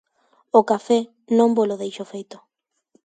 O 0.59 0.61
café 0.71 0.99
non 1.37 1.49
volo 1.57 1.79
deixo 1.81 2.03
feito. 2.11 2.37